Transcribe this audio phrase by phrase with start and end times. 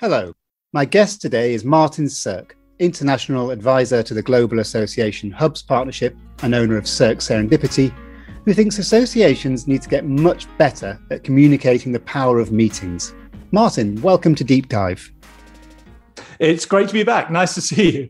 [0.00, 0.32] Hello.
[0.72, 6.54] My guest today is Martin Sirk, International Advisor to the Global Association Hubs Partnership and
[6.54, 7.92] owner of Sirk Serendipity,
[8.44, 13.12] who thinks associations need to get much better at communicating the power of meetings.
[13.50, 15.12] Martin, welcome to Deep Dive.
[16.38, 17.32] It's great to be back.
[17.32, 18.08] Nice to see you.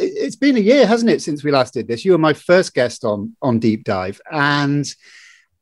[0.00, 2.04] It's been a year, hasn't it, since we last did this?
[2.04, 4.84] You were my first guest on on Deep Dive, and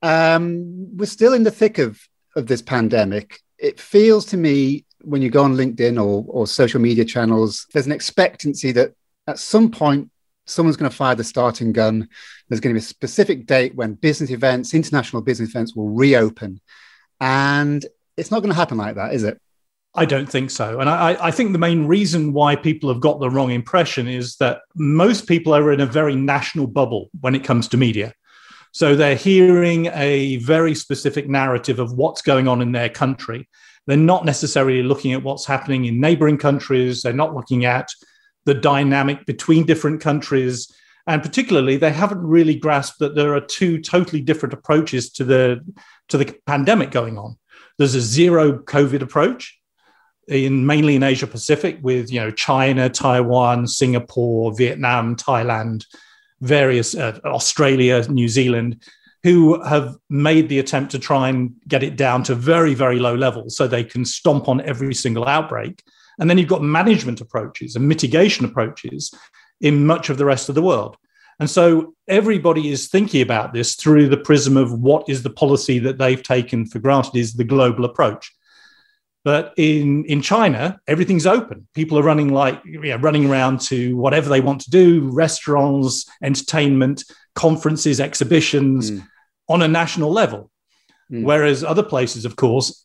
[0.00, 2.00] um, we're still in the thick of
[2.34, 3.40] of this pandemic.
[3.58, 7.86] It feels to me when you go on LinkedIn or, or social media channels, there's
[7.86, 8.92] an expectancy that
[9.26, 10.10] at some point
[10.46, 12.08] someone's going to fire the starting gun.
[12.48, 16.60] There's going to be a specific date when business events, international business events will reopen.
[17.20, 17.84] And
[18.16, 19.40] it's not going to happen like that, is it?
[19.94, 20.80] I don't think so.
[20.80, 24.36] And I, I, think the main reason why people have got the wrong impression is
[24.36, 28.12] that most people are in a very national bubble when it comes to media.
[28.72, 33.48] So they're hearing a very specific narrative of what's going on in their country.
[33.86, 37.02] They're not necessarily looking at what's happening in neighboring countries.
[37.02, 37.88] They're not looking at
[38.44, 40.72] the dynamic between different countries.
[41.06, 45.60] And particularly, they haven't really grasped that there are two totally different approaches to the,
[46.08, 47.36] to the pandemic going on.
[47.78, 49.56] There's a zero COVID approach,
[50.28, 55.84] in mainly in Asia Pacific with you know China, Taiwan, Singapore, Vietnam, Thailand,
[56.40, 58.82] various uh, Australia, New Zealand,
[59.26, 63.16] who have made the attempt to try and get it down to very, very low
[63.16, 65.82] levels so they can stomp on every single outbreak.
[66.20, 69.12] And then you've got management approaches and mitigation approaches
[69.60, 70.96] in much of the rest of the world.
[71.40, 75.80] And so everybody is thinking about this through the prism of what is the policy
[75.80, 78.32] that they've taken for granted is the global approach.
[79.24, 81.66] But in, in China, everything's open.
[81.74, 82.62] People are running like
[83.00, 87.02] running around to whatever they want to do, restaurants, entertainment,
[87.34, 88.92] conferences, exhibitions.
[88.92, 89.08] Mm
[89.48, 90.50] on a national level.
[91.10, 91.22] Mm.
[91.22, 92.84] Whereas other places, of course,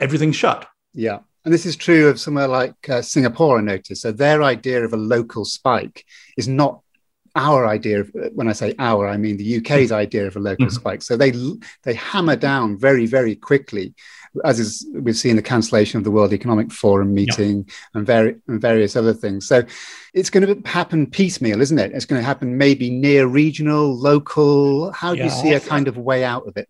[0.00, 0.66] everything's shut.
[0.94, 1.18] Yeah.
[1.44, 4.02] And this is true of somewhere like uh, Singapore, I noticed.
[4.02, 6.04] So their idea of a local spike
[6.36, 6.80] is not
[7.34, 10.66] our idea of when I say our, I mean the UK's idea of a local
[10.66, 10.74] mm-hmm.
[10.74, 11.02] spike.
[11.02, 11.32] So they
[11.84, 13.94] they hammer down very, very quickly,
[14.44, 17.74] as is we've seen the cancellation of the World Economic Forum meeting yeah.
[17.94, 19.46] and, vari- and various other things.
[19.46, 19.62] So
[20.14, 21.92] it's going to happen piecemeal, isn't it?
[21.92, 24.92] It's going to happen maybe near regional, local.
[24.92, 26.68] How do yeah, you see a kind of way out of it?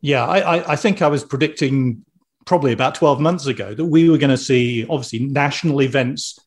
[0.00, 2.04] Yeah, I, I think I was predicting
[2.46, 6.38] probably about 12 months ago that we were going to see obviously national events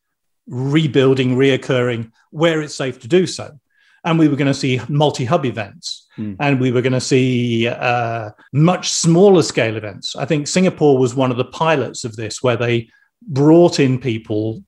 [0.46, 3.58] rebuilding, reoccurring where it's safe to do so
[4.04, 6.36] and we were going to see multi-hub events mm.
[6.40, 10.14] and we were going to see uh, much smaller scale events.
[10.16, 12.88] I think singapore was one of the pilots of this where they
[13.22, 14.62] brought in people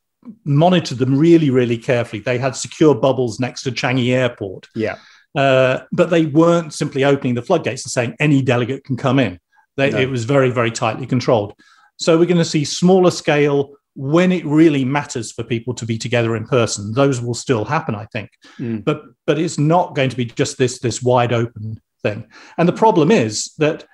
[0.45, 2.21] monitored them really really carefully.
[2.21, 4.69] They had secure bubbles next to changi airport.
[4.75, 4.97] Yeah.
[5.37, 9.39] Uh, but they weren't simply opening the floodgates and saying any delegate can come in.
[9.77, 9.99] They, no.
[9.99, 11.55] it was very very tightly controlled.
[11.99, 15.97] So we're going to see smaller scale when it really matters for people to be
[15.97, 18.31] together in person those will still happen i think.
[18.59, 18.85] Mm.
[18.85, 22.27] but but it's not going to be just this this wide open thing.
[22.59, 23.85] And the problem is that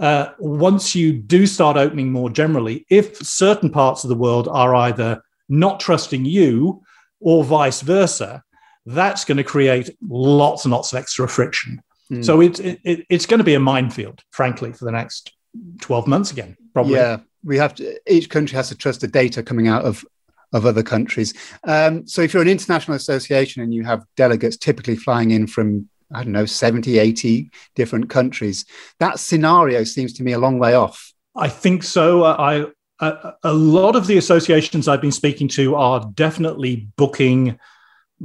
[0.00, 4.74] uh, once you do start opening more generally if certain parts of the world are
[4.74, 6.82] either not trusting you
[7.20, 8.42] or vice versa
[8.86, 11.80] that's going to create lots and lots of extra friction.
[12.10, 12.24] Mm.
[12.24, 15.32] so it, it, it's going to be a minefield frankly for the next
[15.80, 16.94] 12 months again probably.
[16.94, 20.04] Yeah we have to each country has to trust the data coming out of
[20.52, 21.34] of other countries.
[21.64, 25.88] Um, so if you're an international association and you have delegates typically flying in from
[26.12, 28.64] I don't know 70, 80 different countries,
[29.00, 31.12] that scenario seems to me a long way off.
[31.34, 32.24] I think so.
[32.24, 32.66] I
[33.00, 37.58] a, a lot of the associations I've been speaking to are definitely booking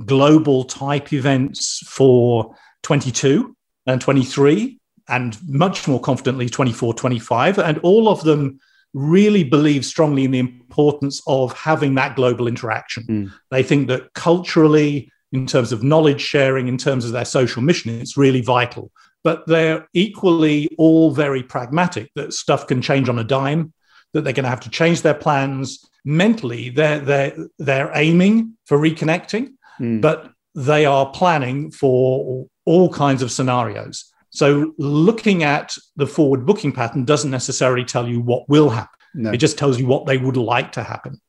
[0.06, 3.56] global type events for 22
[3.88, 8.60] and 23 and much more confidently 24 25 and all of them
[8.94, 13.04] really believe strongly in the importance of having that global interaction.
[13.04, 13.32] Mm.
[13.52, 18.00] They think that culturally, in terms of knowledge sharing, in terms of their social mission,
[18.00, 18.92] it's really vital.
[19.24, 23.74] But they're equally all very pragmatic that stuff can change on a dime,
[24.14, 25.86] that they're going to have to change their plans.
[26.06, 30.02] Mentally, they're, they're, they're aiming for reconnecting, mm.
[30.02, 34.09] but they are planning for all kinds of scenarios.
[34.32, 38.90] So looking at the forward booking pattern doesn't necessarily tell you what will happen.
[39.14, 39.32] No.
[39.32, 41.20] It just tells you what they would like to happen.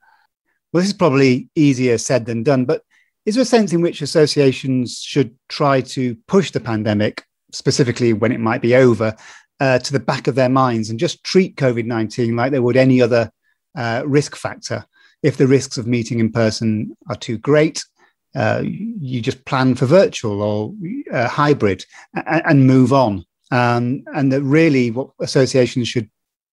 [0.73, 2.83] Well, this is probably easier said than done, but
[3.27, 8.33] is there a sense in which associations should try to push the pandemic, specifically when
[8.33, 9.15] it might be over,
[9.61, 12.77] uh, to the back of their minds and just treat COVID 19 like they would
[12.77, 13.31] any other
[13.77, 14.85] uh, risk factor?
[15.23, 17.85] If the risks of meeting in person are too great,
[18.35, 20.75] uh, you just plan for virtual or
[21.13, 21.85] uh, hybrid
[22.15, 23.25] and, and, move on.
[23.51, 26.09] Um, and that really what associations should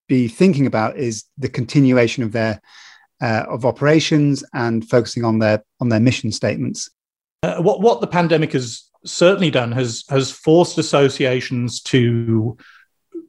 [0.07, 2.59] be thinking about is the continuation of their
[3.21, 6.89] uh, of operations and focusing on their on their mission statements.
[7.43, 12.57] Uh, what what the pandemic has certainly done has has forced associations to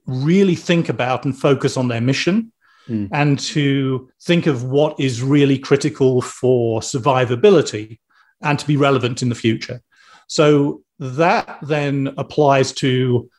[0.06, 2.50] really think about and focus on their mission
[2.88, 3.08] mm.
[3.12, 7.98] and to think of what is really critical for survivability
[8.40, 9.81] and to be relevant in the future.
[10.26, 13.31] So that then applies to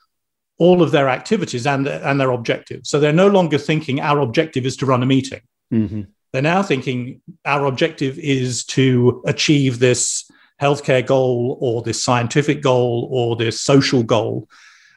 [0.58, 2.90] all of their activities and, and their objectives.
[2.90, 5.42] So they're no longer thinking our objective is to run a meeting.
[5.74, 6.02] Mm-hmm.
[6.32, 10.30] They're now thinking our objective is to achieve this
[10.62, 14.48] healthcare goal or this scientific goal or this social goal.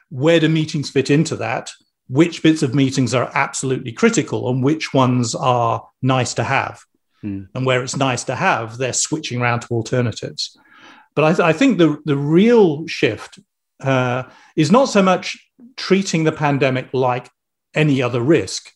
[0.09, 1.71] Where do meetings fit into that?
[2.07, 6.81] Which bits of meetings are absolutely critical and which ones are nice to have?
[7.23, 7.47] Mm.
[7.55, 10.57] And where it's nice to have, they're switching around to alternatives.
[11.15, 13.39] But I, th- I think the, the real shift
[13.81, 14.23] uh,
[14.55, 15.37] is not so much
[15.77, 17.29] treating the pandemic like
[17.75, 18.71] any other risk.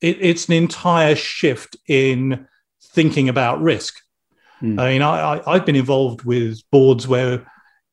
[0.00, 2.46] It, it's an entire shift in
[2.82, 3.94] thinking about risk.
[4.62, 4.80] Mm.
[4.80, 7.46] I mean, I, I, have been involved with boards where,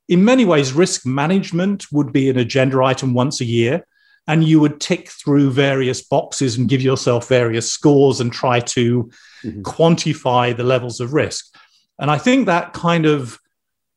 [0.08, 3.86] in many ways, risk management would be an agenda item once a year.
[4.28, 9.10] And you would tick through various boxes and give yourself various scores and try to
[9.44, 9.62] mm-hmm.
[9.62, 11.54] quantify the levels of risk.
[12.00, 13.40] And I think that kind of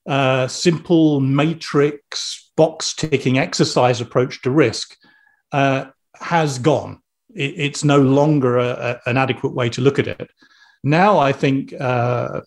[0.06, 4.96] uh, simple matrix box ticking exercise approach to risk
[5.52, 7.00] uh, has gone.
[7.34, 10.30] It, it's no longer a, a, an adequate way to look at it.
[10.84, 12.40] Now, I think uh,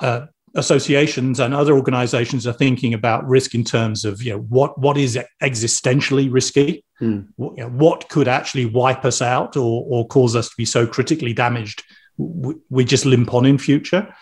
[0.00, 4.78] uh, associations and other organizations are thinking about risk in terms of you know what
[4.78, 6.84] what is existentially risky?
[7.00, 7.28] Mm.
[7.36, 10.64] what, you know, what, could actually wipe us out or, or cause us to be
[10.64, 11.82] so critically damaged?
[12.16, 14.14] We, we just limp on in future.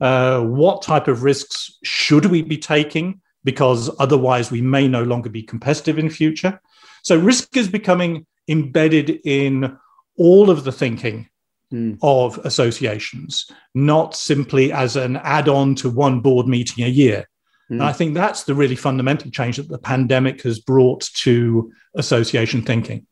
[0.00, 3.20] Uh, what type of risks should we be taking?
[3.44, 6.60] Because otherwise we may no longer be competitive in future.
[7.02, 9.76] So risk is becoming embedded in
[10.16, 11.28] all of the thinking
[11.72, 11.98] mm.
[12.02, 17.28] of associations, not simply as an add on to one board meeting a year.
[17.70, 17.76] Mm.
[17.76, 22.62] And I think that's the really fundamental change that the pandemic has brought to association
[22.62, 23.06] thinking.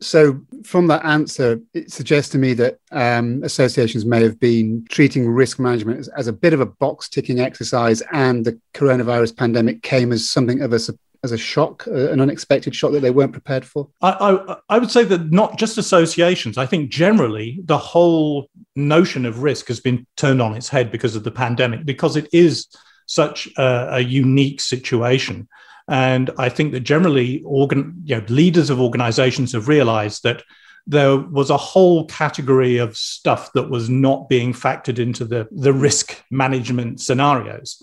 [0.00, 5.26] So, from that answer, it suggests to me that um, associations may have been treating
[5.26, 9.82] risk management as, as, a bit of a box ticking exercise, and the coronavirus pandemic
[9.82, 10.78] came as something of a
[11.26, 13.88] as a shock, uh, an unexpected shock that they weren't prepared for?
[14.00, 16.56] I, I, I, would say that not just associations.
[16.56, 21.16] I think generally the whole notion of risk has been turned on its head because
[21.16, 22.68] of the pandemic, because it is
[23.06, 25.48] such a, a unique situation.
[25.88, 30.42] And I think that generally, organ, you know, leaders of organizations have realized that
[30.86, 35.72] there was a whole category of stuff that was not being factored into the, the
[35.72, 37.82] risk management scenarios.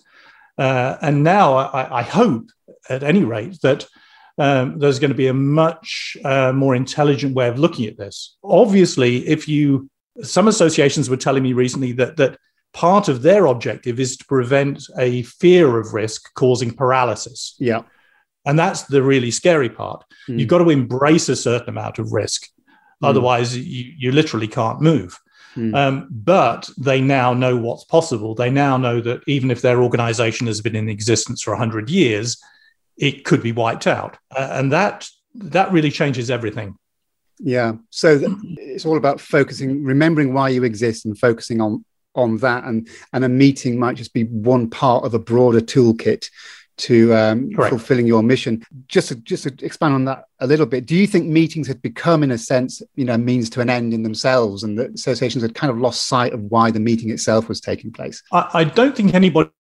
[0.58, 2.50] Uh, and now I, I, hope,
[2.90, 3.86] at any rate, that
[4.38, 8.38] um, there's going to be a much uh, more intelligent way of looking at this.
[8.44, 9.90] Obviously, if you,
[10.22, 12.38] some associations were telling me recently that that
[12.74, 17.56] part of their objective is to prevent a fear of risk causing paralysis.
[17.60, 17.84] Yeah.
[18.46, 20.04] And that's the really scary part.
[20.28, 20.40] Mm.
[20.40, 22.48] You've got to embrace a certain amount of risk.
[23.02, 23.10] Mm.
[23.10, 25.20] Otherwise, you, you literally can't move.
[25.56, 25.76] Mm.
[25.76, 28.36] Um, but they now know what's possible.
[28.36, 32.42] They now know that even if their organization has been in existence for 100 years,
[32.98, 34.18] it could be wiped out.
[34.36, 36.78] Uh, and that that really changes everything.
[37.40, 37.74] Yeah.
[37.90, 41.84] So th- it's all about focusing, remembering why you exist and focusing on
[42.16, 46.30] on that and and a meeting might just be one part of a broader toolkit
[46.78, 48.64] to um, fulfilling your mission.
[48.88, 51.82] Just to, just to expand on that a little bit, do you think meetings had
[51.82, 55.44] become, in a sense, you know, means to an end in themselves, and that associations
[55.44, 58.22] had kind of lost sight of why the meeting itself was taking place?
[58.32, 59.52] I, I don't think anybody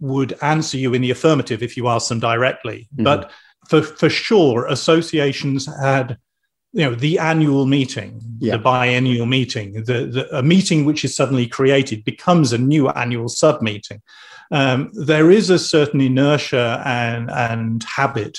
[0.00, 3.04] would answer you in the affirmative if you asked them directly, mm-hmm.
[3.04, 3.30] but
[3.68, 6.18] for for sure, associations had.
[6.72, 8.56] You know the annual meeting, yeah.
[8.56, 13.30] the biennial meeting, the, the a meeting which is suddenly created becomes a new annual
[13.30, 14.02] sub meeting
[14.50, 18.38] um, there is a certain inertia and, and habit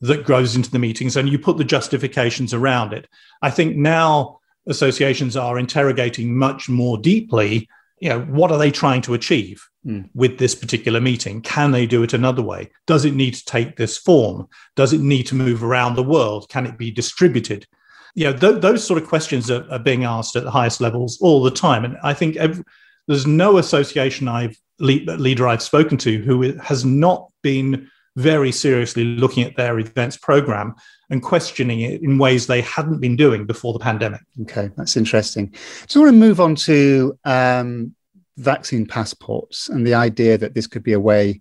[0.00, 3.08] that grows into the meetings, and you put the justifications around it.
[3.42, 7.68] I think now associations are interrogating much more deeply
[8.00, 10.08] you know what are they trying to achieve mm.
[10.14, 11.40] with this particular meeting?
[11.40, 12.70] Can they do it another way?
[12.86, 14.48] Does it need to take this form?
[14.76, 16.48] Does it need to move around the world?
[16.48, 17.66] Can it be distributed?
[18.14, 21.18] You know th- those sort of questions are, are, being asked at the highest levels
[21.20, 22.64] all the time and i think every,
[23.06, 29.44] there's no association i've leader I've spoken to who has not been very seriously looking
[29.44, 30.74] at their events program
[31.10, 34.20] and questioning it in ways they hadn't been doing before the pandemic.
[34.42, 35.54] Okay, that's interesting.
[35.86, 37.94] So I want to move on to um,
[38.36, 41.40] vaccine passports and the idea that this could be a way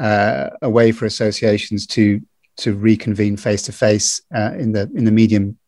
[0.00, 2.20] uh, a way for associations to
[2.56, 5.58] to reconvene face to face in the in the medium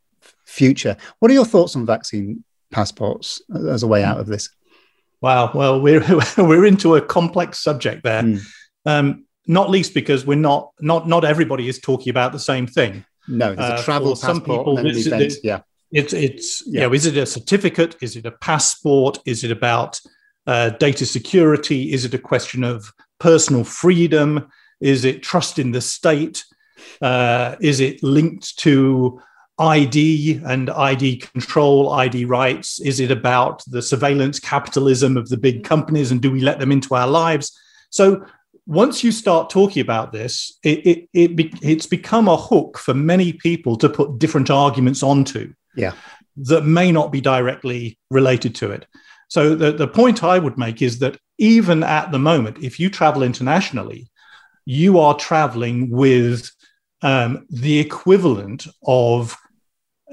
[0.45, 0.97] future.
[1.19, 4.49] What are your thoughts on vaccine passports as a way out of this?
[5.21, 5.51] Wow.
[5.55, 6.05] Well, we're
[6.39, 8.41] we're into a complex subject there, mm.
[8.87, 13.05] um, not least because we're not not not everybody is talking about the same thing.
[13.27, 15.23] No, there's a uh, travel uh, passport some people, and an event.
[15.23, 15.61] It, yeah,
[15.93, 16.83] it's it's yeah.
[16.83, 17.97] You know, is it a certificate?
[18.01, 19.19] Is it a passport?
[19.25, 20.01] Is it about
[20.47, 21.93] uh, data security?
[21.93, 24.49] Is it a question of personal freedom?
[24.81, 26.45] Is it trust in the state?
[27.01, 29.21] Uh, is it linked to
[29.59, 32.81] ID and ID control, ID rights?
[32.81, 36.73] Is it about the surveillance capitalism of the big companies and do we let them
[36.73, 37.57] into our lives?
[37.91, 38.25] So
[38.67, 42.95] once you start talking about this, it, it, it be, it's become a hook for
[42.95, 45.53] many people to put different arguments onto.
[45.77, 45.93] Yeah.
[46.37, 48.87] That may not be directly related to it.
[49.29, 52.91] So the, the point I would make is that even at the moment, if you
[52.91, 54.09] travel internationally,
[54.65, 56.51] you are traveling with
[57.03, 59.37] um, the equivalent of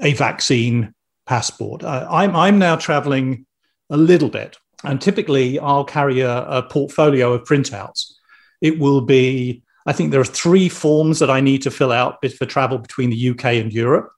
[0.02, 0.94] a vaccine
[1.26, 1.82] passport.
[1.82, 3.46] Uh, I'm, I'm now traveling
[3.90, 8.12] a little bit, and typically I'll carry a, a portfolio of printouts.
[8.60, 12.24] It will be, I think there are three forms that I need to fill out
[12.36, 14.10] for travel between the UK and Europe,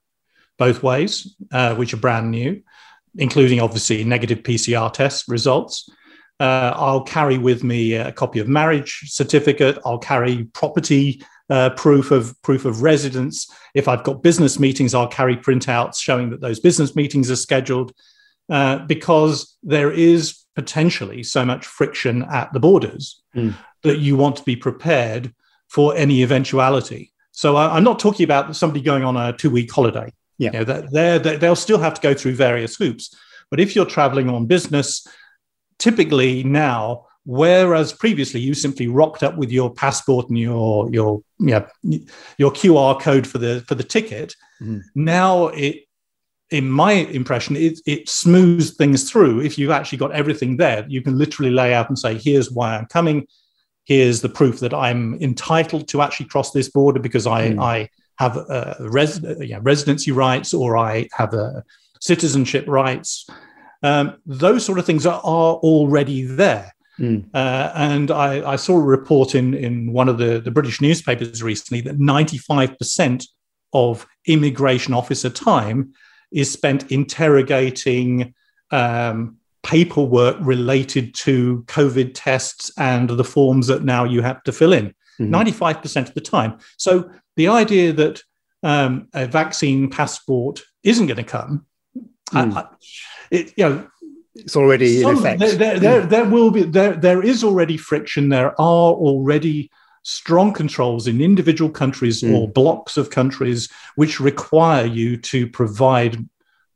[0.57, 2.61] both ways, uh, which are brand new,
[3.15, 5.89] including obviously negative PCR test results.
[6.39, 9.79] Uh, I'll carry with me a copy of marriage certificate.
[9.85, 13.49] I'll carry property uh, proof of proof of residence.
[13.73, 17.93] If I've got business meetings, I'll carry printouts showing that those business meetings are scheduled,
[18.49, 23.53] uh, because there is potentially so much friction at the borders mm.
[23.83, 25.33] that you want to be prepared
[25.69, 27.11] for any eventuality.
[27.31, 30.13] So I, am not talking about somebody going on a two week holiday.
[30.37, 33.13] Yeah, you know, they're, they're, they'll still have to go through various hoops.
[33.49, 35.05] But if you're traveling on business,
[35.77, 41.67] typically now Whereas previously you simply rocked up with your passport and your your yeah,
[42.37, 44.35] your QR code for the for the ticket.
[44.61, 44.81] Mm.
[44.93, 45.85] Now it
[46.51, 49.41] in my impression, it, it smooths things through.
[49.41, 52.77] If you've actually got everything there, you can literally lay out and say, here's why
[52.77, 53.27] I'm coming.
[53.85, 57.61] Here's the proof that I'm entitled to actually cross this border because I, mm.
[57.61, 57.89] I
[58.19, 61.63] have a res- yeah, residency rights or I have a
[61.99, 63.27] citizenship rights.
[63.83, 66.74] Um, those sort of things are, are already there.
[66.99, 67.25] Mm.
[67.33, 71.43] Uh, and I, I, saw a report in, in one of the, the British newspapers
[71.43, 73.25] recently that 95%
[73.73, 75.93] of immigration officer time
[76.31, 78.33] is spent interrogating
[78.71, 84.73] um, paperwork related to COVID tests and the forms that now you have to fill
[84.73, 84.93] in.
[85.19, 85.33] Mm-hmm.
[85.33, 86.59] 95% of the time.
[86.77, 88.21] So the idea that
[88.63, 91.65] um, a vaccine passport isn't going to come,
[92.31, 92.53] mm.
[92.53, 92.65] I, I,
[93.31, 93.87] it, you know,
[94.35, 95.39] it's already Some, in effect.
[95.39, 98.29] There, there, there, there, will be there there is already friction.
[98.29, 99.71] There are already
[100.03, 102.35] strong controls in individual countries mm.
[102.35, 106.17] or blocks of countries which require you to provide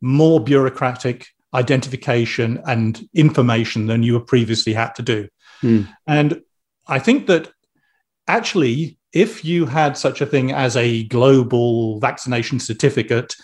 [0.01, 5.28] more bureaucratic identification and information than you were previously had to do.
[5.62, 5.88] Mm.
[6.08, 6.42] And
[6.88, 7.51] I think that
[8.28, 13.36] actually, if you had such a thing as a global vaccination certificate,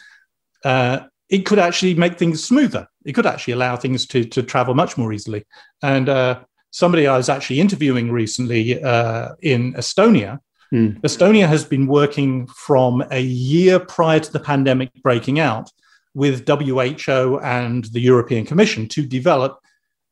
[0.64, 2.88] uh, it could actually make things smoother.
[3.06, 5.46] It could actually allow things to, to travel much more easily.
[5.82, 6.42] And uh,
[6.72, 10.40] somebody I was actually interviewing recently uh, in Estonia,
[10.74, 11.00] mm.
[11.02, 15.72] Estonia has been working from a year prior to the pandemic breaking out
[16.14, 19.60] with WHO and the European Commission to develop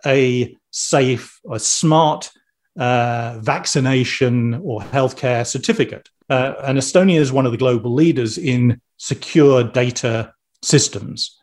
[0.05, 2.29] a safe, a smart
[2.77, 6.09] uh, vaccination or healthcare certificate.
[6.29, 11.39] Uh, and Estonia is one of the global leaders in secure data systems.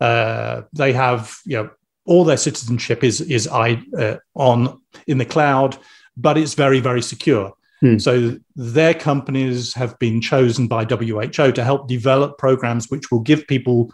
[0.00, 1.70] Uh, they have, you know,
[2.04, 5.78] all their citizenship is is uh, on in the cloud,
[6.16, 7.52] but it's very very secure.
[7.80, 7.98] Hmm.
[7.98, 13.46] So their companies have been chosen by WHO to help develop programs which will give
[13.46, 13.92] people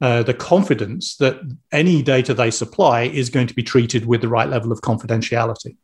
[0.00, 1.40] uh, the confidence that
[1.72, 5.76] any data they supply is going to be treated with the right level of confidentiality.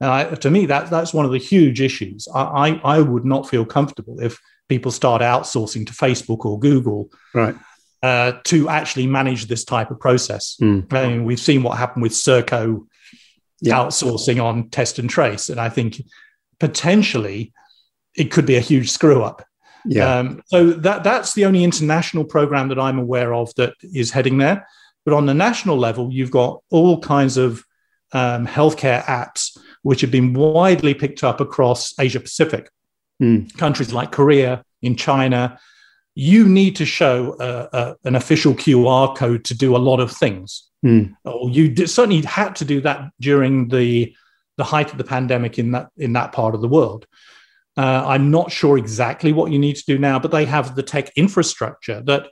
[0.00, 2.28] And I, to me, that that's one of the huge issues.
[2.34, 4.38] I, I, I would not feel comfortable if
[4.68, 7.54] people start outsourcing to Facebook or Google, right
[8.06, 10.56] uh, to actually manage this type of process.
[10.62, 10.92] Mm.
[10.92, 12.86] I mean, we've seen what happened with Serco
[13.60, 13.74] yeah.
[13.74, 16.00] outsourcing on test and trace, and I think
[16.60, 17.52] potentially
[18.14, 19.44] it could be a huge screw up.
[19.84, 20.18] Yeah.
[20.18, 24.38] Um, so that that's the only international program that I'm aware of that is heading
[24.38, 24.68] there.
[25.04, 27.64] But on the national level, you've got all kinds of
[28.12, 32.70] um, healthcare apps which have been widely picked up across Asia Pacific,
[33.20, 33.52] mm.
[33.56, 35.58] countries like Korea, in China,
[36.16, 40.10] you need to show a, a, an official QR code to do a lot of
[40.10, 40.66] things.
[40.84, 41.14] Mm.
[41.24, 44.14] Or you did, certainly had to do that during the
[44.56, 47.06] the height of the pandemic in that in that part of the world.
[47.76, 50.82] Uh, I'm not sure exactly what you need to do now, but they have the
[50.82, 52.28] tech infrastructure that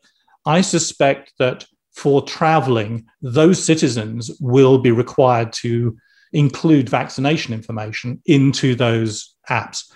[0.46, 5.96] I suspect that for traveling, those citizens will be required to
[6.32, 9.92] include vaccination information into those apps.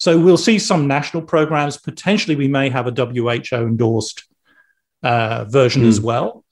[0.00, 1.76] So we'll see some national programs.
[1.76, 4.24] Potentially, we may have a WHO endorsed
[5.02, 5.88] uh, version mm.
[5.88, 6.04] as hmm.
[6.04, 6.44] well.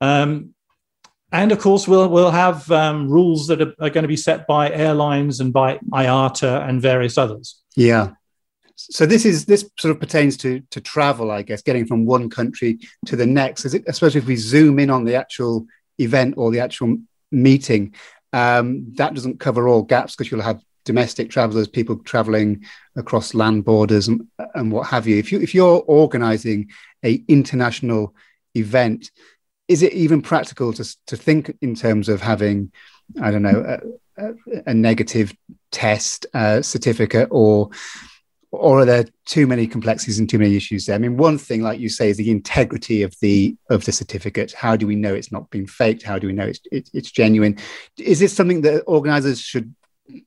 [0.00, 0.54] Um,
[1.30, 4.46] and of course, we'll we'll have um, rules that are, are, going to be set
[4.46, 7.60] by airlines and by IATA and various others.
[7.76, 8.10] Yeah.
[8.76, 12.28] So this is this sort of pertains to to travel, I guess, getting from one
[12.28, 13.64] country to the next.
[13.64, 15.66] Is it, especially if we zoom in on the actual
[15.98, 16.98] event or the actual
[17.30, 17.94] meeting,
[18.32, 22.64] um, that doesn't cover all gaps because you'll have domestic travelers, people traveling
[22.96, 25.18] across land borders and, and what have you.
[25.18, 26.70] If you if you're organising
[27.04, 28.14] a international
[28.54, 29.10] event,
[29.68, 32.72] is it even practical to to think in terms of having,
[33.20, 33.80] I don't know,
[34.18, 34.34] a, a,
[34.66, 35.34] a negative
[35.70, 37.70] test uh, certificate or
[38.54, 40.94] or are there too many complexities and too many issues there?
[40.94, 44.52] I mean, one thing, like you say, is the integrity of the of the certificate.
[44.52, 46.02] How do we know it's not been faked?
[46.02, 47.58] How do we know it's it, it's genuine?
[47.98, 49.74] Is this something that organisers should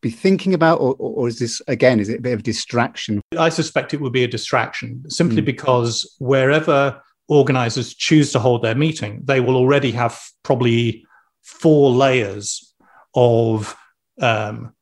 [0.02, 3.22] be thinking about, or, or, is this again is it a bit of distraction?
[3.38, 5.46] I suspect it would be a distraction simply mm.
[5.46, 11.06] because wherever organisers choose to hold their meeting, they will already have probably
[11.44, 12.74] four layers
[13.14, 13.76] of
[14.22, 14.74] um,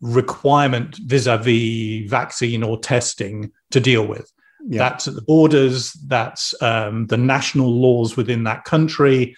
[0.00, 4.30] requirement vis-a-vis vaccine or testing to deal with.
[4.66, 4.78] Yeah.
[4.78, 5.92] That's at the borders.
[6.06, 9.36] That's um, the national laws within that country.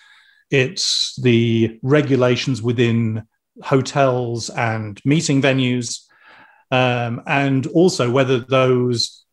[0.50, 3.26] It's the regulations within
[3.62, 6.00] hotels and meeting venues,
[6.70, 9.24] um, and also whether those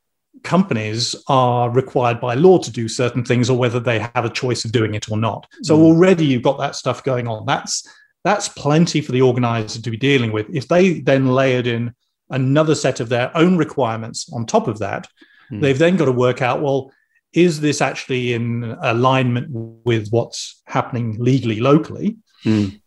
[0.43, 4.65] companies are required by law to do certain things or whether they have a choice
[4.65, 5.47] of doing it or not.
[5.63, 5.81] So mm.
[5.81, 7.45] already you've got that stuff going on.
[7.45, 7.87] That's
[8.23, 10.47] that's plenty for the organizer to be dealing with.
[10.53, 11.93] If they then layered in
[12.29, 15.07] another set of their own requirements on top of that,
[15.51, 15.61] mm.
[15.61, 16.91] they've then got to work out well,
[17.33, 22.80] is this actually in alignment with what's happening legally locally mm.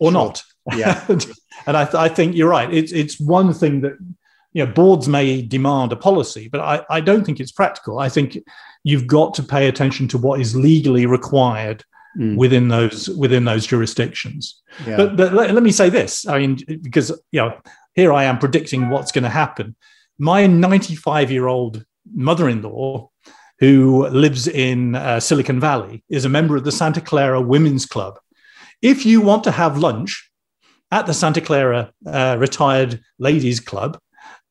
[0.00, 0.42] Or not?
[0.74, 1.04] Yeah.
[1.08, 2.72] and I, th- I, think you're right.
[2.72, 3.92] It's, it's one thing that
[4.52, 7.98] you know boards may demand a policy, but I, I don't think it's practical.
[7.98, 8.38] I think
[8.82, 11.84] you've got to pay attention to what is legally required
[12.18, 12.36] mm.
[12.36, 14.60] within those within those jurisdictions.
[14.86, 14.96] Yeah.
[14.96, 17.58] But, but let, let, me say this: I mean, because you know,
[17.94, 19.76] here I am predicting what's going to happen.
[20.18, 23.08] My 95 year old mother-in-law,
[23.58, 28.18] who lives in uh, Silicon Valley, is a member of the Santa Clara Women's Club.
[28.82, 30.30] If you want to have lunch
[30.90, 33.98] at the Santa Clara uh, Retired Ladies Club,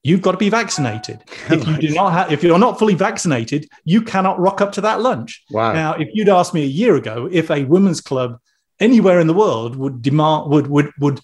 [0.04, 1.24] you've got to be vaccinated.
[1.50, 4.82] If you do not have, if you're not fully vaccinated, you cannot rock up to
[4.82, 5.44] that lunch.
[5.52, 5.74] Wow.
[5.74, 8.40] Now, if you'd asked me a year ago if a women's club
[8.80, 11.20] anywhere in the world would demand would would would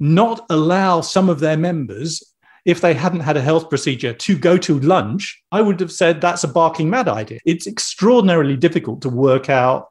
[0.00, 2.22] not allow some of their members
[2.64, 6.20] if they hadn't had a health procedure to go to lunch, I would have said
[6.20, 7.40] that's a barking mad idea.
[7.44, 9.88] It's extraordinarily difficult to work out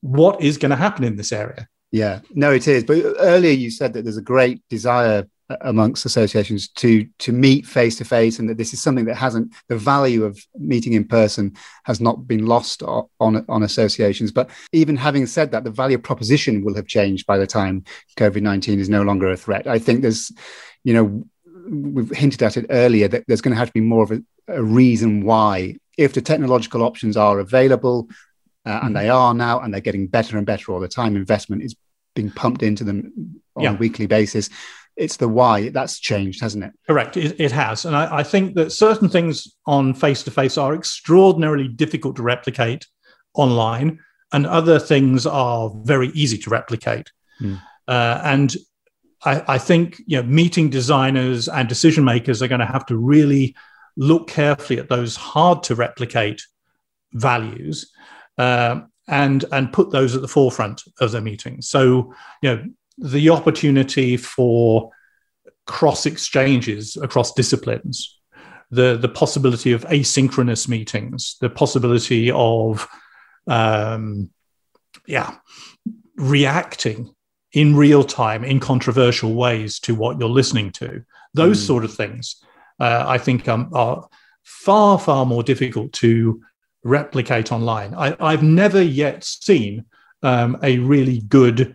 [0.00, 1.68] what is going to happen in this area.
[1.94, 2.82] Yeah, no, it is.
[2.82, 5.28] But earlier you said that there's a great desire
[5.60, 9.52] amongst associations to to meet face to face and that this is something that hasn't
[9.68, 11.54] the value of meeting in person
[11.84, 14.32] has not been lost on on associations.
[14.32, 17.84] But even having said that the value proposition will have changed by the time
[18.16, 19.68] covid-19 is no longer a threat.
[19.68, 20.32] I think there's
[20.82, 21.24] you know
[21.68, 24.20] we've hinted at it earlier that there's going to have to be more of a,
[24.48, 25.76] a reason why.
[25.96, 28.08] If the technological options are available
[28.66, 28.94] uh, and mm-hmm.
[28.94, 31.74] they are now and they're getting better and better all the time investment is
[32.14, 33.74] being pumped into them on yeah.
[33.74, 34.48] a weekly basis
[34.96, 36.72] it's the why that's changed, hasn't it?
[36.86, 37.16] Correct.
[37.16, 37.84] It, it has.
[37.84, 42.22] And I, I, think that certain things on face to face are extraordinarily difficult to
[42.22, 42.86] replicate
[43.34, 43.98] online,
[44.32, 47.10] and other things are very easy to replicate.
[47.40, 47.60] Mm.
[47.88, 48.56] Uh, and
[49.24, 52.96] I, I, think you know, meeting designers and decision makers are going to have to
[52.96, 53.56] really
[53.96, 56.42] look carefully at those hard to replicate
[57.12, 57.92] values.
[58.38, 61.68] Uh, and and put those at the forefront of their meetings.
[61.68, 62.64] So you know
[62.98, 64.90] the opportunity for
[65.66, 68.18] cross exchanges across disciplines,
[68.70, 72.86] the, the possibility of asynchronous meetings, the possibility of,
[73.46, 74.30] um,
[75.06, 75.34] yeah,
[76.16, 77.14] reacting
[77.52, 81.04] in real time in controversial ways to what you're listening to.
[81.34, 81.66] Those mm.
[81.66, 82.36] sort of things,
[82.80, 84.08] uh, I think, um, are
[84.42, 86.42] far, far more difficult to
[86.84, 87.94] replicate online.
[87.94, 89.86] I, have never yet seen
[90.22, 91.74] um, a really good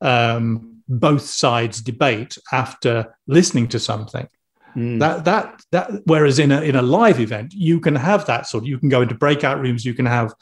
[0.00, 4.28] um, both sides debate after listening to something.
[4.76, 4.98] Mm.
[4.98, 8.64] That that that whereas in a in a live event you can have that sort
[8.64, 10.34] of you can go into breakout rooms you can have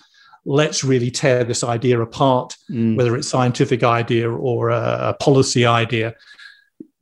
[0.44, 2.96] let's really tear this idea apart mm.
[2.96, 6.14] whether it's scientific idea or a, a policy idea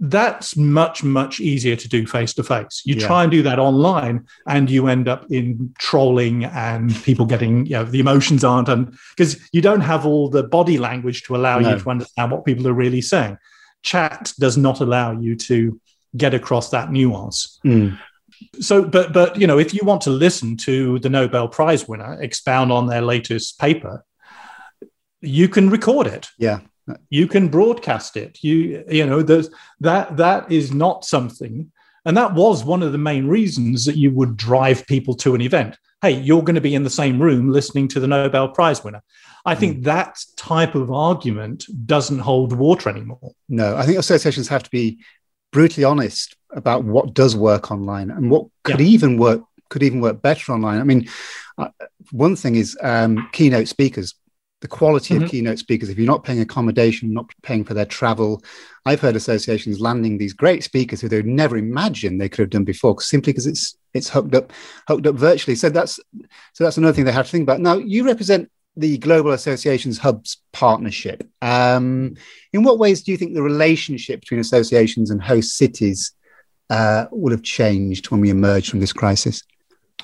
[0.03, 3.07] that's much much easier to do face to face you yeah.
[3.07, 7.75] try and do that online and you end up in trolling and people getting you
[7.75, 11.61] know the emotions aren't and because you don't have all the body language to allow
[11.61, 11.71] no.
[11.71, 13.39] you to understand what people are really saying
[13.83, 15.81] chat does not allow you to
[16.17, 17.97] get across that nuance mm.
[18.61, 22.21] so but but you know if you want to listen to the nobel prize winner
[22.21, 24.05] expound on their latest paper
[25.21, 26.59] you can record it yeah
[27.11, 28.43] you can broadcast it.
[28.43, 31.71] You you know there's that that is not something
[32.05, 35.41] and that was one of the main reasons that you would drive people to an
[35.41, 35.79] event.
[36.01, 39.03] Hey you're going to be in the same room listening to the nobel prize winner.
[39.45, 39.85] I think mm.
[39.85, 43.33] that type of argument doesn't hold water anymore.
[43.49, 44.99] No i think associations have to be
[45.53, 48.87] brutally honest about what does work online and what could yeah.
[48.87, 50.81] even work could even work better online.
[50.81, 51.09] I mean
[51.59, 51.69] uh,
[52.11, 54.15] one thing is um, keynote speakers
[54.63, 55.25] the quality mm-hmm.
[55.25, 55.91] of keynote speakers.
[55.91, 58.43] If you're not paying accommodation, not paying for their travel,
[58.87, 62.65] I've heard associations landing these great speakers who they'd never imagined they could have done
[62.65, 64.53] before, simply because it's it's hooked up
[64.89, 65.57] hooked up virtually.
[65.57, 65.97] So that's
[66.55, 67.61] so that's another thing they have to think about.
[67.61, 71.29] Now you represent the Global Associations Hubs partnership.
[71.43, 72.17] Um,
[72.53, 76.13] in what ways do you think the relationship between associations and host cities
[76.71, 79.43] uh, will have changed when we emerge from this crisis?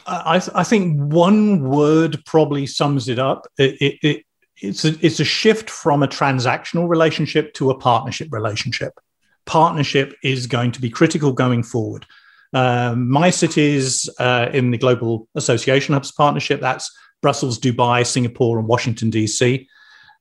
[0.06, 3.46] I, I, think one word probably sums it up.
[3.58, 4.24] It, it,
[4.60, 8.98] it's a, it's a shift from a transactional relationship to a partnership relationship.
[9.46, 12.06] Partnership is going to be critical going forward.
[12.52, 16.90] Um, my cities uh, in the Global Association Hubs partnership, that's
[17.20, 19.68] Brussels, Dubai, Singapore, and Washington, D.C.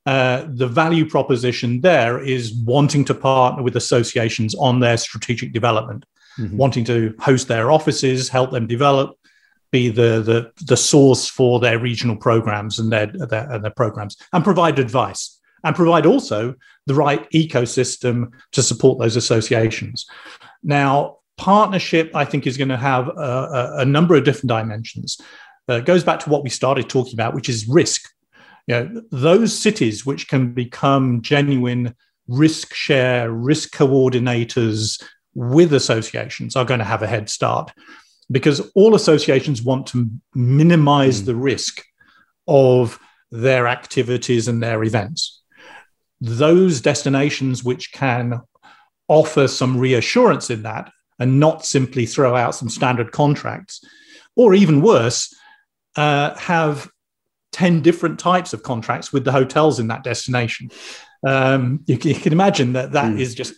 [0.06, 6.04] Uh, the value proposition there is wanting to partner with associations on their strategic development,
[6.38, 6.56] mm-hmm.
[6.56, 9.17] wanting to host their offices, help them develop,
[9.70, 14.16] be the, the, the source for their regional programs and their, their, and their programs
[14.32, 16.54] and provide advice and provide also
[16.86, 20.06] the right ecosystem to support those associations.
[20.62, 25.20] Now, partnership, I think, is going to have a, a, number of different dimensions.
[25.68, 28.08] Uh, it goes back to what we started talking about, which is risk.
[28.66, 31.94] You know, those cities which can become genuine
[32.26, 35.02] risk share, risk coordinators
[35.34, 37.72] with associations are going to have a head start
[38.30, 41.26] because all associations want to minimize mm.
[41.26, 41.84] the risk
[42.46, 42.98] of
[43.30, 45.42] their activities and their events.
[46.20, 48.40] Those destinations which can
[49.06, 53.84] offer some reassurance in that and not simply throw out some standard contracts,
[54.36, 55.34] or even worse,
[55.96, 56.88] uh, have
[57.52, 60.70] 10 different types of contracts with the hotels in that destination.
[61.26, 63.20] Um, you, you, can imagine that that mm.
[63.20, 63.54] is just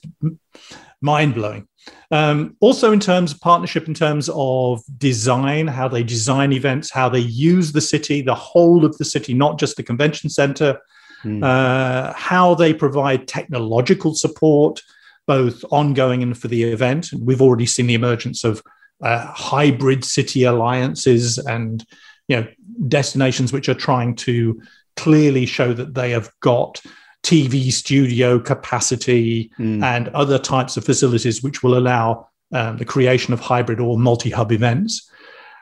[1.00, 1.66] mind blowing.
[2.10, 7.08] Um, also, in terms of partnership, in terms of design, how they design events, how
[7.08, 10.78] they use the city, the whole of the city, not just the convention center,
[11.24, 11.42] mm.
[11.42, 14.82] uh, how they provide technological support,
[15.26, 17.10] both ongoing and for the event.
[17.18, 18.62] We've already seen the emergence of
[19.02, 21.84] uh, hybrid city alliances and
[22.28, 22.46] you know
[22.86, 24.60] destinations which are trying to
[24.96, 26.82] clearly show that they have got
[27.22, 29.82] TV studio capacity mm.
[29.82, 34.52] and other types of facilities which will allow um, the creation of hybrid or multi-hub
[34.52, 35.08] events.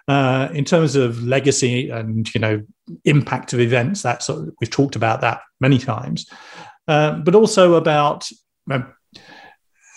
[0.06, 2.62] Uh, in terms of legacy and you know
[3.04, 6.30] impact of events, that sort of, we've talked about that many times,
[6.86, 8.26] uh, but also about
[8.70, 8.90] um,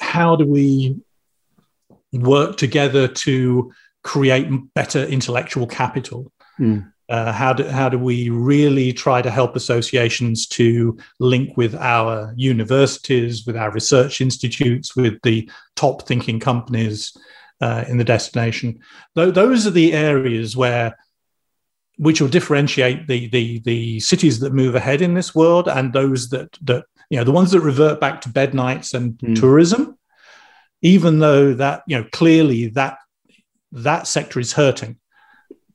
[0.01, 0.97] how do we
[2.11, 3.71] work together to
[4.03, 6.31] create better intellectual capital.
[6.59, 6.91] Mm.
[7.11, 12.33] Uh, how do how do we really try to help associations to link with our
[12.37, 17.17] universities, with our research institutes, with the top thinking companies
[17.59, 18.79] uh, in the destination?
[19.15, 20.97] Th- those are the areas where
[21.97, 26.29] which will differentiate the, the the cities that move ahead in this world and those
[26.29, 29.35] that that you know the ones that revert back to bed nights and mm.
[29.37, 29.97] tourism
[30.81, 32.97] even though that you know clearly that
[33.73, 34.97] that sector is hurting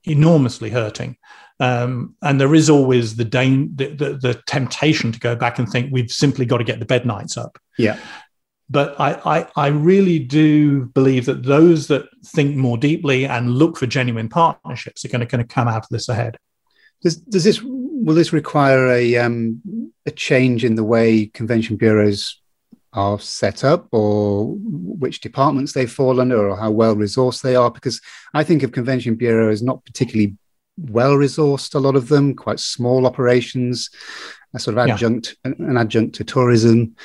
[0.09, 1.17] enormously hurting.
[1.59, 5.91] Um, and there is always the, the, the, the temptation to go back and think
[5.91, 7.57] we've simply got to get the bed nights up.
[7.77, 7.99] Yeah.
[8.69, 13.77] But I, I, I really do believe that those that think more deeply and look
[13.77, 16.37] for genuine partnerships are going to, going to come out of this ahead.
[17.01, 22.41] Does, does this will this require a um, a change in the way convention bureaus
[22.93, 27.69] are set up or which departments they fall under or how well resourced they are
[27.69, 28.01] because
[28.33, 30.35] i think of convention bureau as not particularly
[30.77, 33.89] well resourced a lot of them quite small operations
[34.53, 35.51] a sort of adjunct yeah.
[35.59, 36.95] an adjunct to tourism.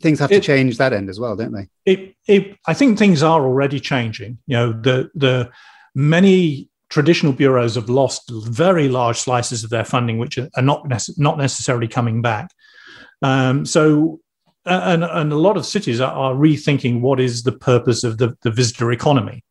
[0.00, 1.68] Things have it, to change that end as well don't they?
[1.84, 4.38] It, it, i think things are already changing.
[4.46, 5.50] You know the the
[5.94, 11.18] many traditional bureaus have lost very large slices of their funding which are not, nece-
[11.18, 12.50] not necessarily coming back.
[13.20, 14.20] Um, so
[14.66, 18.36] and, and a lot of cities are, are, rethinking what is the purpose of the,
[18.42, 19.44] the visitor economy.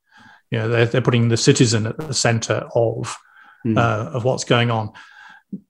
[0.50, 3.16] You know, they're, they're putting the citizen at the center of
[3.66, 3.78] mm.
[3.78, 4.92] uh, of what's going on.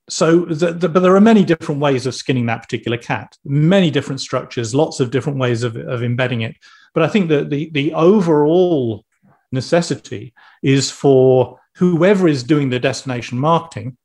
[0.09, 3.37] So, the, the, but there are many different ways of skinning that particular cat.
[3.43, 6.55] Many different structures, lots of different ways of, of embedding it.
[6.93, 9.05] But I think that the the overall
[9.51, 13.97] necessity is for whoever is doing the destination marketing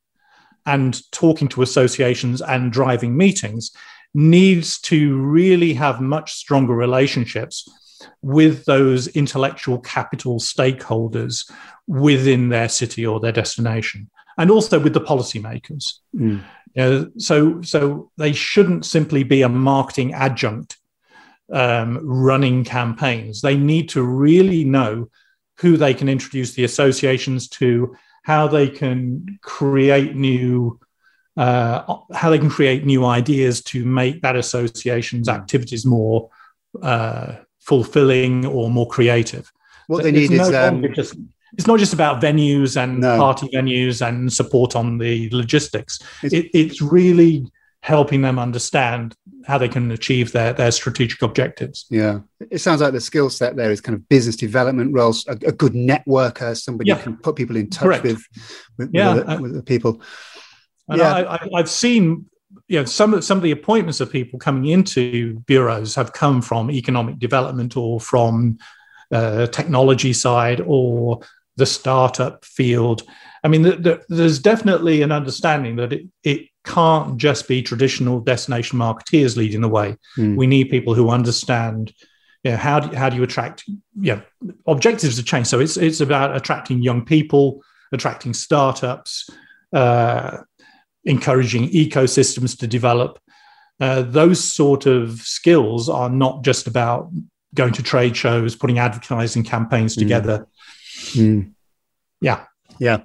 [0.65, 3.71] and talking to associations and driving meetings
[4.13, 7.67] needs to really have much stronger relationships
[8.21, 11.51] with those intellectual capital stakeholders
[11.87, 15.95] within their city or their destination, and also with the policymakers.
[16.15, 16.43] Mm.
[17.17, 20.77] So, so they shouldn't simply be a marketing adjunct
[21.51, 23.41] um, running campaigns.
[23.41, 25.09] They need to really know
[25.57, 30.79] who they can introduce the associations to, how they can create new
[31.37, 35.35] uh, how they can create new ideas to make that association's hmm.
[35.35, 36.29] activities more
[36.81, 39.51] uh, fulfilling or more creative.
[39.87, 41.15] What so they need is um, just,
[41.53, 43.17] it's not just about venues and no.
[43.17, 45.99] party venues and support on the logistics.
[46.21, 47.45] It's, it, it's really
[47.81, 49.15] helping them understand
[49.47, 51.85] how they can achieve their, their strategic objectives.
[51.89, 52.19] Yeah.
[52.51, 55.51] It sounds like the skill set there is kind of business development roles, a, a
[55.51, 56.95] good networker, somebody yeah.
[56.95, 58.21] who can put people in touch with,
[58.77, 59.13] with, yeah.
[59.13, 60.01] with, the, with the people.
[60.89, 61.37] And yeah.
[61.53, 62.25] I, have seen,
[62.67, 66.41] you know, some of some of the appointments of people coming into bureaus have come
[66.41, 68.57] from economic development or from
[69.11, 71.21] uh, technology side or
[71.57, 73.03] the startup field.
[73.43, 78.19] I mean, the, the, there's definitely an understanding that it, it can't just be traditional
[78.19, 79.97] destination marketeers leading the way.
[80.17, 80.35] Mm.
[80.35, 81.93] We need people who understand
[82.43, 84.21] you know, how do, how do you attract you know,
[84.65, 89.29] objectives to change so it's it's about attracting young people attracting startups
[89.73, 90.37] uh,
[91.09, 93.19] encouraging ecosystems to develop.
[93.79, 97.09] Uh, those sort of skills are not just about
[97.55, 99.99] going to trade shows, putting advertising campaigns mm.
[99.99, 100.47] together.
[101.13, 101.53] Mm.
[102.21, 102.45] Yeah,
[102.79, 102.97] yeah.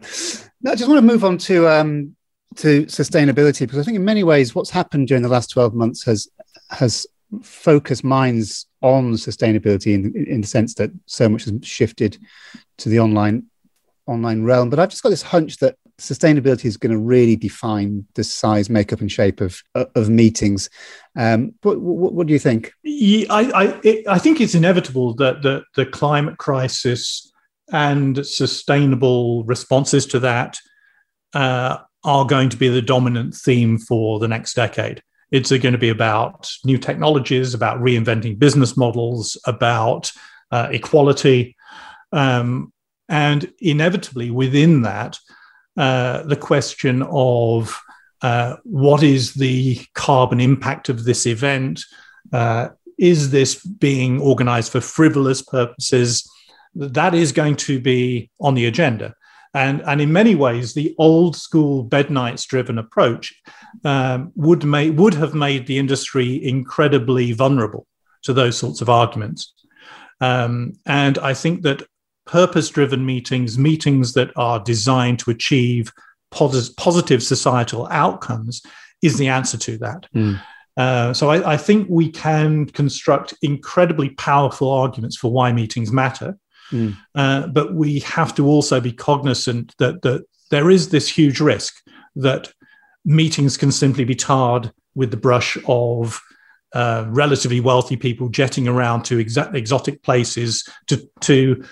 [0.61, 2.15] Now, I just want to move on to um,
[2.57, 6.05] to sustainability because I think in many ways what's happened during the last twelve months
[6.05, 6.29] has
[6.71, 7.07] has
[7.43, 12.19] focused minds on sustainability in, in the sense that so much has shifted
[12.79, 13.45] to the online
[14.07, 14.71] online realm.
[14.71, 18.69] But I've just got this hunch that sustainability is going to really define the size,
[18.69, 20.69] makeup, and shape of of meetings.
[21.17, 22.73] Um, what, what, what, do you think?
[22.83, 27.31] Yeah, I I, it, I, think it's inevitable that the the climate crisis
[27.73, 30.59] and sustainable responses to that
[31.33, 35.03] uh, are going to be the dominant theme for the next decade.
[35.31, 40.13] It's going to be about new technologies, about reinventing business models, about
[40.51, 41.57] uh, equality.
[42.13, 42.73] Um,
[43.09, 45.19] and inevitably, within that,
[45.77, 47.81] uh, the question of
[48.23, 51.85] uh, what is the carbon impact of this event?
[52.33, 56.29] Uh, is this being organized for frivolous purposes?
[56.75, 59.15] That is going to be on the agenda.
[59.53, 63.35] And, and in many ways, the old school bed nights driven approach
[63.85, 67.87] um, would, make, would have made the industry incredibly vulnerable
[68.23, 69.55] to those sorts of arguments.
[70.21, 71.87] Um, and I think that
[72.27, 75.93] purpose driven meetings, meetings that are designed to achieve
[76.31, 78.63] pos- positive societal outcomes,
[79.03, 80.07] is the answer to that.
[80.15, 80.41] Mm.
[80.77, 86.37] Uh, so I, I, think we can construct incredibly powerful arguments for why meetings matter,
[86.73, 86.97] mm.
[87.15, 91.81] uh, but we have to also be cognizant that, that there is this huge risk
[92.17, 92.53] that
[93.05, 96.21] meetings can simply be tarred with the brush of
[96.73, 101.65] uh, relatively wealthy people jetting around to exa- exotic places to to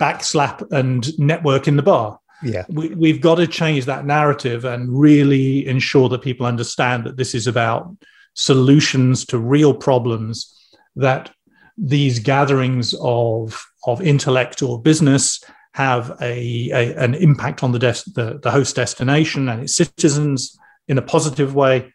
[0.00, 2.18] backslap and network in the bar.
[2.42, 2.64] Yeah.
[2.70, 7.34] We, have got to change that narrative and really ensure that people understand that this
[7.34, 7.94] is about
[8.34, 10.56] solutions to real problems
[10.96, 11.30] that
[11.76, 18.10] these gatherings of, of intellect or business have a, a an impact on the, des-
[18.14, 20.58] the, the host destination and its citizens
[20.88, 21.92] in a positive way.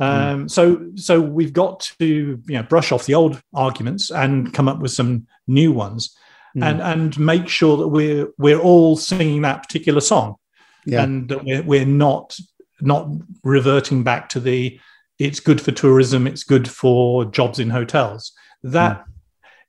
[0.00, 0.50] Um, mm.
[0.50, 4.80] So, so we've got to you know brush off the old arguments and come up
[4.80, 6.16] with some new ones
[6.56, 6.64] mm.
[6.64, 10.36] and and make sure that we're we're all singing that particular song,
[10.84, 11.02] yeah.
[11.02, 12.38] and that we're we're not
[12.80, 13.08] not
[13.42, 14.78] reverting back to the
[15.18, 18.32] it's good for tourism, it's good for jobs in hotels.
[18.62, 19.04] That mm.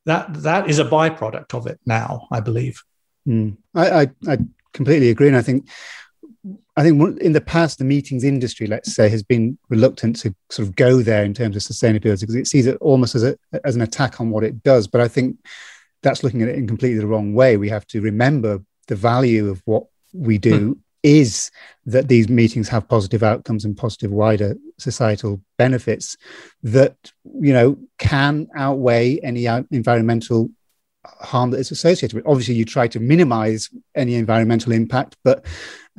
[0.06, 2.84] that that is a byproduct of it now, I believe.
[3.28, 3.58] Mm.
[3.76, 4.38] I, I, I
[4.74, 5.68] completely agree, and I think
[6.80, 10.68] I think in the past, the meetings industry, let's say, has been reluctant to sort
[10.68, 13.76] of go there in terms of sustainability because it sees it almost as a as
[13.76, 14.88] an attack on what it does.
[14.88, 15.38] But I think
[16.02, 17.58] that's looking at it in completely the wrong way.
[17.58, 20.76] We have to remember the value of what we do.
[20.76, 20.80] Mm.
[21.02, 21.50] is
[21.86, 26.18] that these meetings have positive outcomes and positive wider societal benefits
[26.62, 26.96] that
[27.40, 30.50] you know can outweigh any environmental
[31.22, 32.26] harm that is associated with.
[32.26, 32.30] It.
[32.30, 35.46] Obviously, you try to minimize any environmental impact, but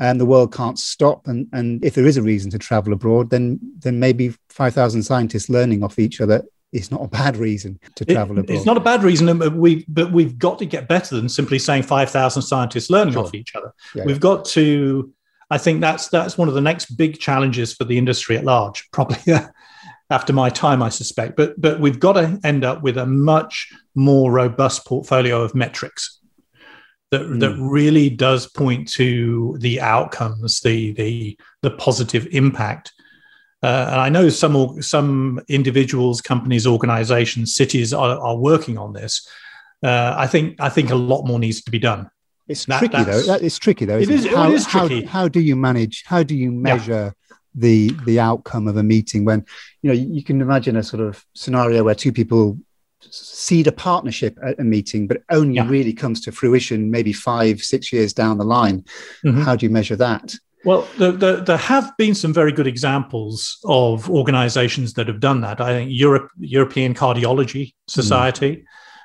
[0.00, 1.26] um, the world can't stop.
[1.26, 5.02] And, and if there is a reason to travel abroad, then then maybe five thousand
[5.02, 8.56] scientists learning off each other is not a bad reason to travel it, abroad.
[8.56, 11.58] It's not a bad reason, but we but we've got to get better than simply
[11.58, 13.24] saying five thousand scientists learning sure.
[13.24, 13.72] off each other.
[13.94, 14.20] Yeah, we've yeah.
[14.20, 15.12] got to.
[15.50, 18.88] I think that's that's one of the next big challenges for the industry at large.
[18.92, 19.18] Probably
[20.10, 21.36] after my time, I suspect.
[21.36, 26.20] But but we've got to end up with a much more robust portfolio of metrics
[27.10, 27.40] that mm.
[27.40, 32.92] that really does point to the outcomes, the the the positive impact.
[33.62, 39.28] Uh, and I know some some individuals, companies, organizations, cities are, are working on this.
[39.82, 42.10] Uh, I think I think a lot more needs to be done.
[42.48, 43.34] It's that, tricky though.
[43.34, 43.98] It's tricky though.
[43.98, 44.32] It is, it?
[44.32, 45.04] How, it is tricky.
[45.04, 46.04] How, how, do you manage?
[46.06, 47.10] How do you measure yeah
[47.54, 49.44] the the outcome of a meeting when
[49.82, 52.58] you know you can imagine a sort of scenario where two people
[53.00, 55.68] seed a partnership at a meeting but only yeah.
[55.68, 58.84] really comes to fruition maybe five six years down the line
[59.24, 59.40] mm-hmm.
[59.40, 63.58] how do you measure that well the, the, there have been some very good examples
[63.64, 68.64] of organizations that have done that i think europe european cardiology society mm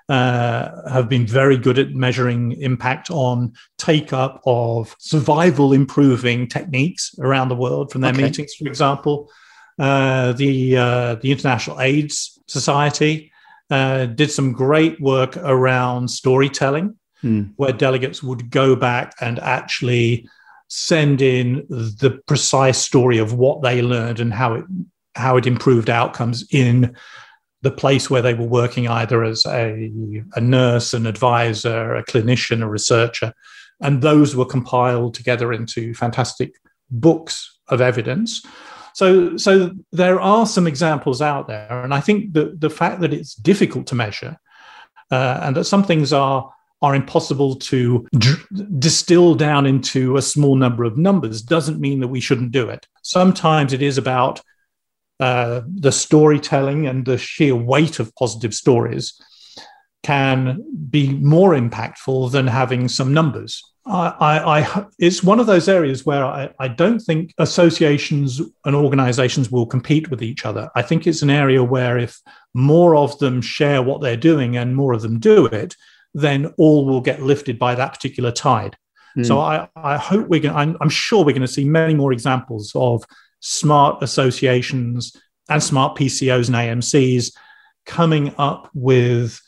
[0.09, 7.15] uh, have been very good at measuring impact on take up of survival improving techniques
[7.19, 8.23] around the world from their okay.
[8.23, 9.31] meetings, for example.
[9.77, 13.31] Uh, the uh, the International AIDS Society
[13.69, 17.51] uh, did some great work around storytelling, mm.
[17.57, 20.29] where delegates would go back and actually
[20.75, 24.65] send in the precise story of what they learned and how it
[25.15, 26.93] how it improved outcomes in
[27.61, 29.89] the place where they were working either as a,
[30.35, 33.33] a nurse, an advisor, a clinician, a researcher.
[33.79, 36.53] And those were compiled together into fantastic
[36.91, 38.45] books of evidence.
[38.93, 41.81] So, so there are some examples out there.
[41.81, 44.37] And I think that the fact that it's difficult to measure
[45.09, 48.05] uh, and that some things are are impossible to
[48.79, 52.85] distill down into a small number of numbers doesn't mean that we shouldn't do it.
[53.01, 54.41] Sometimes it is about
[55.19, 59.19] uh, the storytelling and the sheer weight of positive stories
[60.03, 63.63] can be more impactful than having some numbers.
[63.87, 68.75] I, I, I, it's one of those areas where I, I don't think associations and
[68.75, 70.69] organizations will compete with each other.
[70.75, 72.19] I think it's an area where if
[72.53, 75.75] more of them share what they're doing and more of them do it,
[76.15, 78.77] then all will get lifted by that particular tide.
[79.17, 79.25] Mm.
[79.27, 80.55] So I, I hope we're going.
[80.55, 83.03] I'm, I'm sure we're going to see many more examples of
[83.41, 85.15] smart associations
[85.49, 87.35] and smart PCOs and AMCs
[87.85, 89.39] coming up with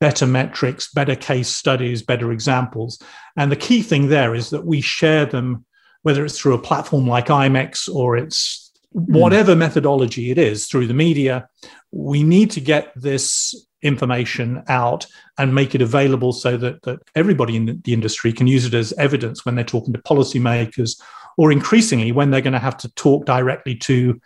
[0.00, 3.00] better metrics, better case studies, better examples.
[3.36, 5.64] And the key thing there is that we share them,
[6.02, 9.58] whether it's through a platform like IMEX or it's whatever mm.
[9.58, 11.48] methodology it is through the media.
[11.92, 13.54] We need to get this
[13.86, 15.06] information out
[15.38, 18.92] and make it available so that, that everybody in the industry can use it as
[18.94, 21.00] evidence when they're talking to policymakers
[21.36, 24.20] or increasingly when they're going to have to talk directly to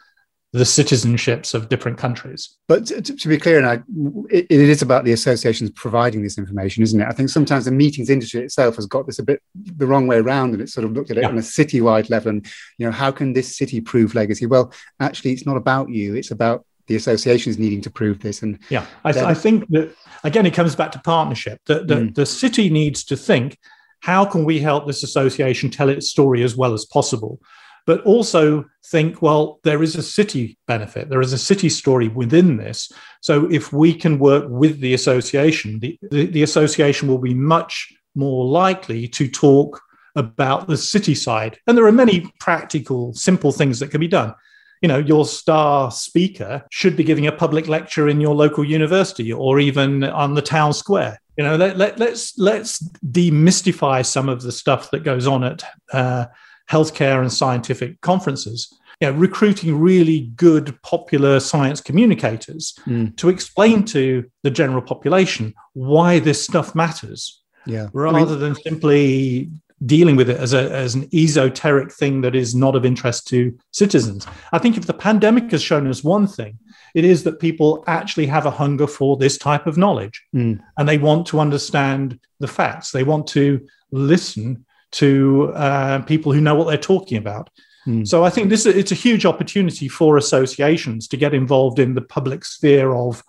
[0.52, 2.56] the citizenships of different countries.
[2.66, 3.82] But to, to be clear, now
[4.30, 7.06] it, it is about the associations providing this information, isn't it?
[7.06, 10.16] I think sometimes the meetings industry itself has got this a bit the wrong way
[10.16, 11.28] around, and it's sort of looked at it yeah.
[11.28, 12.30] on a citywide level.
[12.30, 12.46] And
[12.78, 14.46] you know, how can this city prove legacy?
[14.46, 18.42] Well, actually, it's not about you; it's about the associations needing to prove this.
[18.42, 21.60] And yeah, I, th- I think that again, it comes back to partnership.
[21.66, 22.14] That the, mm.
[22.14, 23.56] the city needs to think
[24.00, 27.40] how can we help this association tell its story as well as possible?
[27.86, 32.56] But also think, well, there is a city benefit, there is a city story within
[32.56, 32.90] this.
[33.20, 37.92] So if we can work with the association, the, the, the association will be much
[38.16, 39.80] more likely to talk
[40.16, 41.58] about the city side.
[41.66, 44.34] And there are many practical, simple things that can be done
[44.80, 49.32] you know your star speaker should be giving a public lecture in your local university
[49.32, 51.18] or even on the town square.
[51.36, 55.64] You know let, let, let's let's demystify some of the stuff that goes on at
[55.92, 56.26] uh,
[56.70, 58.72] healthcare and scientific conferences.
[59.00, 63.16] You know, recruiting really good popular science communicators mm.
[63.16, 67.88] to explain to the general population why this stuff matters yeah.
[67.92, 69.50] Rather I mean, than simply
[69.86, 73.56] dealing with it as, a, as an esoteric thing that is not of interest to
[73.72, 76.58] citizens i think if the pandemic has shown us one thing
[76.94, 80.60] it is that people actually have a hunger for this type of knowledge mm.
[80.76, 82.90] and they want to understand the facts.
[82.90, 87.50] They want to listen to uh, people who know what they're talking about.
[87.86, 88.06] Mm.
[88.06, 92.02] So I think this it's a huge opportunity for associations to get involved in the
[92.02, 93.22] public sphere of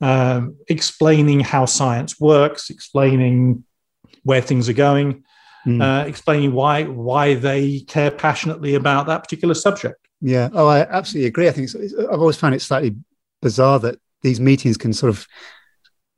[0.00, 3.64] um, explaining how science works, explaining
[4.24, 5.24] where things are going.
[5.66, 5.82] Mm.
[5.82, 10.06] uh, explaining why why they care passionately about that particular subject.
[10.20, 10.48] Yeah.
[10.52, 11.48] Oh, I absolutely agree.
[11.48, 12.94] I think it's, it's, I've always found it slightly
[13.42, 15.26] bizarre that these meetings can sort of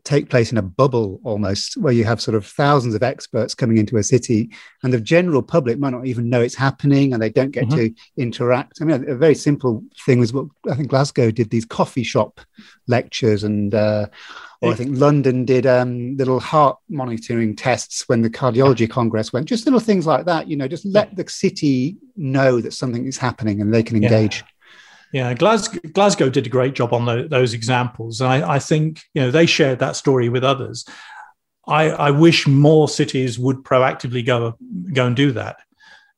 [0.04, 3.76] take place in a bubble almost, where you have sort of thousands of experts coming
[3.76, 4.50] into a city,
[4.82, 7.76] and the general public might not even know it's happening, and they don't get Mhm.
[7.76, 8.78] to interact.
[8.80, 12.04] I mean, a, a very simple thing was what I think Glasgow did these coffee
[12.04, 12.40] shop
[12.86, 14.06] lectures, and uh,
[14.60, 19.46] or I think London did um, little heart monitoring tests when the cardiology congress went.
[19.46, 23.18] Just little things like that, you know, just let the city know that something is
[23.18, 24.38] happening, and they can engage.
[24.38, 24.42] Yeah,
[25.12, 28.20] Glasgow, Glasgow did a great job on tho- those examples.
[28.20, 30.84] And I, I think you know they shared that story with others.
[31.66, 34.56] I, I wish more cities would proactively go
[34.92, 35.56] go and do that.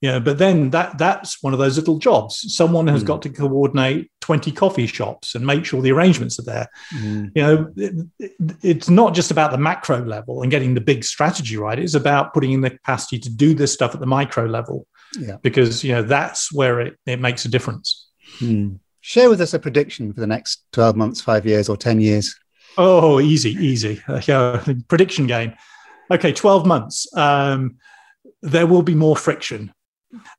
[0.00, 2.54] Yeah, but then that that's one of those little jobs.
[2.54, 3.06] Someone has Mm.
[3.06, 6.68] got to coordinate twenty coffee shops and make sure the arrangements are there.
[6.96, 7.30] Mm.
[7.34, 11.04] You know, it- it- it's not just about the macro level and getting the big
[11.04, 11.78] strategy right.
[11.78, 14.86] It's about putting in the capacity to do this stuff at the micro level.
[15.18, 15.38] Yeah.
[15.42, 18.06] because you know that's where it, it makes a difference.
[18.38, 18.74] Hmm.
[19.00, 22.38] Share with us a prediction for the next 12 months, five years, or 10 years.
[22.76, 24.02] Oh, easy, easy.
[24.06, 25.54] Uh, yeah, prediction game.
[26.10, 27.06] Okay, 12 months.
[27.16, 27.76] Um,
[28.42, 29.72] there will be more friction.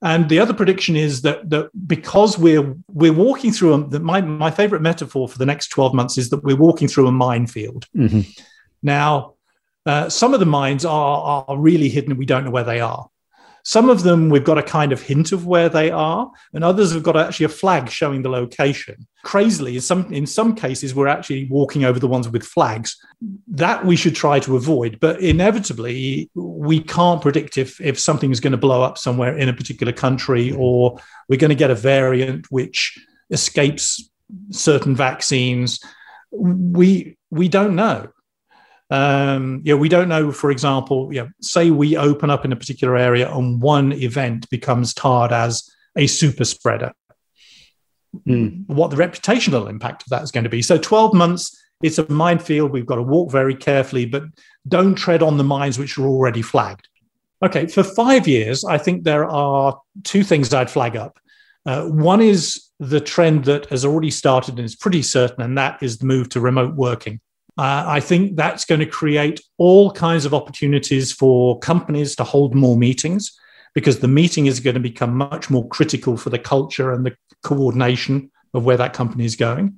[0.01, 4.19] And the other prediction is that, that because we're we're walking through a, that my,
[4.19, 7.87] my favorite metaphor for the next 12 months is that we're walking through a minefield.
[7.95, 8.27] Mhm.
[8.83, 9.35] Now,
[9.85, 12.81] uh, some of the mines are, are really hidden and we don't know where they
[12.81, 13.07] are.
[13.63, 16.93] Some of them we've got a kind of hint of where they are, and others
[16.93, 19.07] have got actually a flag showing the location.
[19.23, 22.97] Crazily, in some in some cases, we're actually walking over the ones with flags.
[23.47, 28.39] That we should try to avoid, but inevitably we can't predict if if something is
[28.39, 30.59] going to blow up somewhere in a particular country, mm.
[30.59, 30.99] or
[31.29, 32.97] we're going to get a variant which
[33.29, 34.09] escapes
[34.49, 35.79] certain vaccines.
[36.31, 38.09] We we don't know.
[38.91, 42.97] Um, yeah, we don't know, for example, yeah, say we open up in a particular
[42.97, 46.91] area and one event becomes tarred as a super spreader.
[48.27, 48.67] Mm.
[48.67, 50.61] What the reputational impact of that is going to be.
[50.61, 52.71] So 12 months, it's a minefield.
[52.71, 54.23] We've got to walk very carefully, but
[54.67, 56.89] don't tread on the mines which are already flagged.
[57.43, 61.17] Okay, for five years, I think there are two things I'd flag up.
[61.65, 65.81] Uh, one is the trend that has already started and is pretty certain, and that
[65.81, 67.21] is the move to remote working.
[67.61, 72.55] Uh, I think that's going to create all kinds of opportunities for companies to hold
[72.55, 73.39] more meetings
[73.75, 77.15] because the meeting is going to become much more critical for the culture and the
[77.43, 79.77] coordination of where that company is going.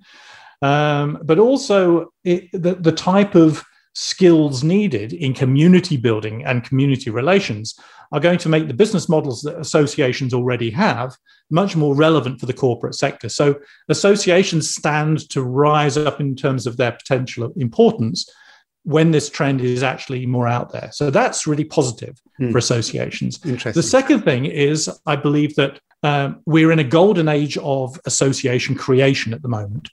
[0.61, 7.09] Um, but also it, the, the type of skills needed in community building and community
[7.09, 7.77] relations
[8.11, 11.15] are going to make the business models that associations already have
[11.49, 13.29] much more relevant for the corporate sector.
[13.29, 13.55] So
[13.89, 18.29] associations stand to rise up in terms of their potential importance
[18.83, 20.89] when this trend is actually more out there.
[20.91, 22.51] So that's really positive Hmm.
[22.51, 23.39] for associations.
[23.45, 23.79] Interesting.
[23.79, 28.75] The second thing is, I believe that um, we're in a golden age of association
[28.75, 29.89] creation at the moment.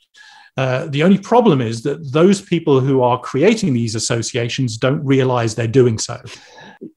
[0.57, 5.55] Uh, the only problem is that those people who are creating these associations don't realize
[5.55, 6.21] they're doing so.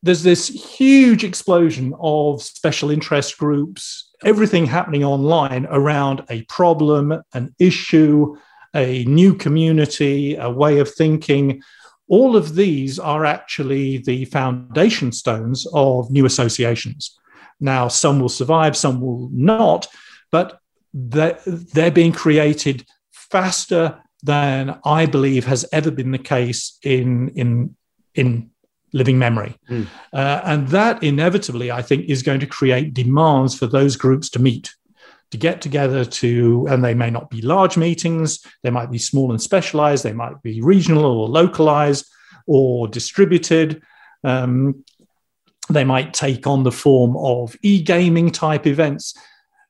[0.01, 7.53] There's this huge explosion of special interest groups, everything happening online around a problem, an
[7.59, 8.35] issue,
[8.73, 11.61] a new community, a way of thinking.
[12.07, 17.17] All of these are actually the foundation stones of new associations.
[17.59, 19.87] Now, some will survive, some will not,
[20.31, 20.59] but
[20.93, 22.85] they're, they're being created
[23.33, 27.75] faster than I believe has ever been the case in, in,
[28.13, 28.51] in
[28.93, 29.55] living memory.
[29.69, 29.87] Mm.
[30.13, 34.39] Uh, and that inevitably, I think, is going to create demands for those groups to
[34.39, 34.73] meet,
[35.31, 39.31] to get together to, and they may not be large meetings, they might be small
[39.31, 42.05] and specialized, they might be regional or localized
[42.45, 43.81] or distributed.
[44.23, 44.85] Um,
[45.69, 49.15] they might take on the form of e gaming type events.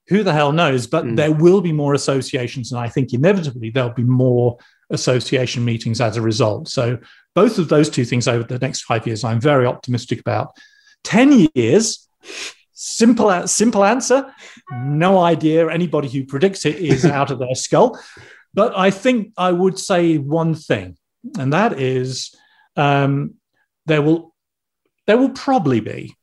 [0.10, 0.88] Who the hell knows?
[0.88, 1.16] But Mm.
[1.16, 4.58] there will be more associations, and I think inevitably there'll be more
[4.89, 6.68] association meetings as a result.
[6.68, 6.97] So,
[7.36, 10.56] both of those two things over the next five years, I'm very optimistic about.
[11.04, 12.08] 10 years,
[12.74, 14.32] simple, simple answer.
[14.72, 15.70] No idea.
[15.70, 17.97] Anybody who predicts it is out of their skull.
[18.54, 20.97] But I think I would say one thing,
[21.39, 22.36] and that is
[22.76, 23.36] um,
[23.88, 24.34] there will
[25.08, 26.16] there will probably be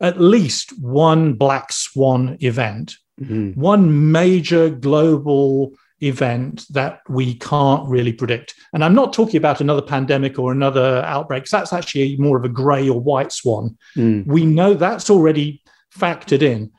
[0.00, 3.56] at least one black swan event, Mhm.
[3.56, 8.54] one major global event that we can't really predict.
[8.72, 11.46] And I'm not talking about another pandemic or another outbreak.
[11.46, 13.76] That's actually more of a gray or white swan.
[13.96, 14.26] Mm.
[14.26, 15.62] We know that's already
[15.96, 16.70] factored in.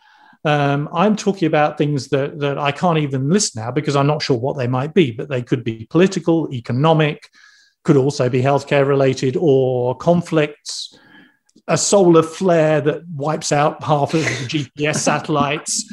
[0.43, 4.21] Um, I'm talking about things that, that I can't even list now because I'm not
[4.21, 7.29] sure what they might be, but they could be political, economic,
[7.83, 10.95] could also be healthcare related or conflicts.
[11.67, 15.91] A solar flare that wipes out half of the GPS satellites.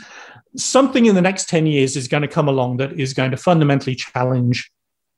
[0.57, 3.37] Something in the next 10 years is going to come along that is going to
[3.37, 4.70] fundamentally challenge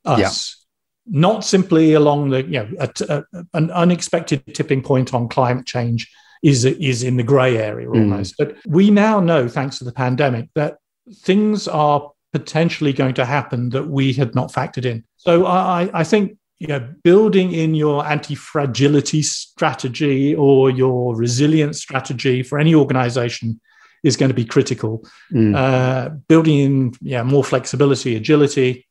[0.05, 0.19] us.
[0.19, 1.19] Yeah.
[1.19, 6.09] Not simply along the, you know, a, a, an unexpected tipping point on climate change
[6.41, 7.95] is, is in the gray area hmm.
[7.95, 8.33] almost.
[8.33, 8.37] Mm.
[8.37, 10.77] But we now know, thanks to the pandemic, that
[11.23, 15.03] things are potentially going to happen that we had not factored in.
[15.17, 22.43] So I, I think you know, building in your anti-fragility strategy or your resilience strategy
[22.43, 23.59] for any organization
[24.03, 25.05] is going to be critical.
[25.33, 25.55] Mm.
[25.55, 28.87] Uh, building in yeah, more flexibility, agility,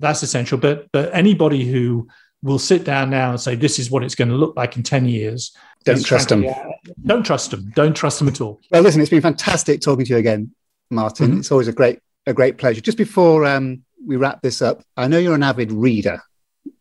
[0.00, 0.58] that's essential.
[0.58, 2.08] But but anybody who
[2.42, 4.82] will sit down now and say this is what it's going to look like in
[4.82, 6.44] 10 years don't trust them
[7.04, 10.12] don't trust them don't trust them at all well listen it's been fantastic talking to
[10.12, 10.50] you again
[10.90, 11.40] martin mm-hmm.
[11.40, 15.06] it's always a great a great pleasure just before um, we wrap this up i
[15.06, 16.22] know you're an avid reader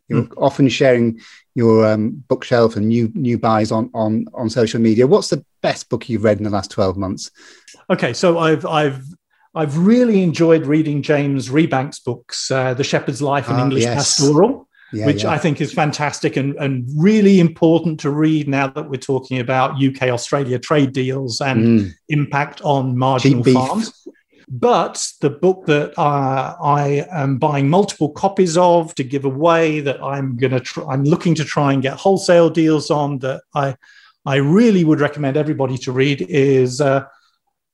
[0.10, 0.34] you're mm.
[0.38, 1.20] often sharing
[1.56, 5.08] your um, bookshelf and new new buys on on on social media.
[5.08, 7.32] What's the best book you've read in the last twelve months?
[7.90, 9.04] Okay, so I've I've
[9.56, 13.96] I've really enjoyed reading James Rebanks' books, uh, The Shepherd's Life and ah, English yes.
[13.96, 14.68] Pastoral.
[14.92, 15.30] Yeah, which yeah.
[15.30, 19.76] I think is fantastic and, and really important to read now that we're talking about
[19.80, 21.92] UK Australia trade deals and mm.
[22.08, 24.08] impact on marginal farms.
[24.50, 30.02] But the book that uh, I am buying multiple copies of to give away, that
[30.04, 33.76] I'm going to, tr- I'm looking to try and get wholesale deals on, that I,
[34.26, 37.06] I really would recommend everybody to read is uh,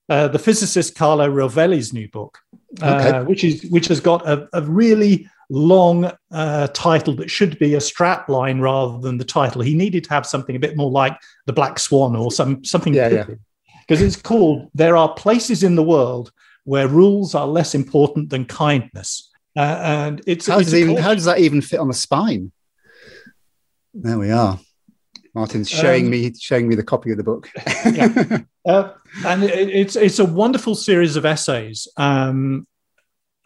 [0.09, 2.39] uh, the physicist Carlo Rovelli's new book,
[2.81, 3.23] uh, okay.
[3.23, 7.81] which is which has got a, a really long uh, title that should be a
[7.81, 9.61] strap line rather than the title.
[9.61, 12.93] He needed to have something a bit more like the Black Swan or some something.
[12.93, 13.25] Yeah, yeah.
[13.87, 16.31] Because it's called "There Are Places in the World
[16.65, 19.31] where rules are less important than kindness.
[19.55, 22.51] Uh, and it's how, it's does even, how does that even fit on the spine?
[23.93, 24.59] There we are.
[25.33, 27.49] Martin's showing um, me showing me the copy of the book.
[27.85, 28.39] yeah.
[28.65, 28.91] uh,
[29.25, 32.65] and it, it's it's a wonderful series of essays um,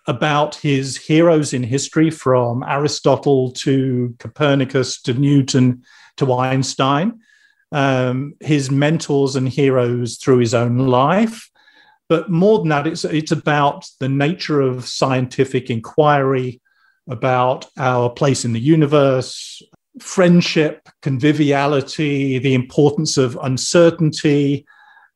[0.08, 5.84] about his heroes in history, from Aristotle to Copernicus to Newton
[6.18, 7.22] to Einstein,
[7.72, 11.50] um, his mentors and heroes through his own life,
[12.10, 16.60] but more than that, it's it's about the nature of scientific inquiry,
[17.08, 19.62] about our place in the universe,
[20.02, 24.66] friendship, conviviality, the importance of uncertainty.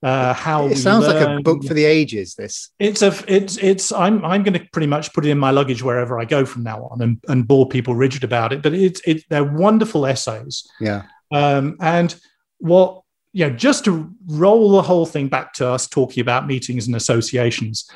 [0.03, 1.15] Uh, how it sounds learn.
[1.15, 2.35] like a book for the ages.
[2.35, 5.51] This it's a it's it's I'm I'm going to pretty much put it in my
[5.51, 8.61] luggage wherever I go from now on and, and bore people rigid about it.
[8.61, 10.67] But it's it they're wonderful essays.
[10.81, 11.03] Yeah.
[11.31, 12.13] Um, and
[12.59, 13.02] what
[13.33, 16.95] you know, just to roll the whole thing back to us talking about meetings and
[16.95, 17.89] associations,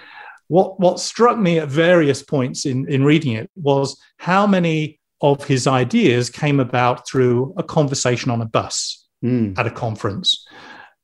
[0.47, 5.43] what what struck me at various points in, in reading it was how many of
[5.45, 9.57] his ideas came about through a conversation on a bus mm.
[9.57, 10.47] at a conference,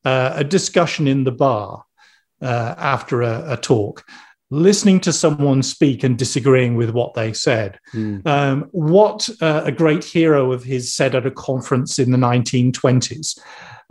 [0.05, 1.83] uh, a discussion in the bar
[2.41, 4.05] uh, after a, a, talk,
[4.51, 7.79] listening to someone speak and disagreeing with what they said.
[7.93, 8.25] Mm.
[8.27, 13.39] Um, what uh, a great hero of his said at a conference in the 1920s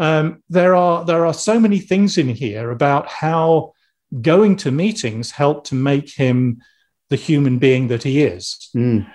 [0.02, 3.72] um, there are there are so many things in here about how
[4.20, 6.60] going to meetings helped to make him
[7.08, 8.68] the human being that he is.
[8.74, 9.06] Mm.